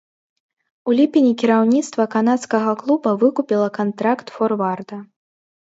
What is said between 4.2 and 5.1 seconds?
форварда.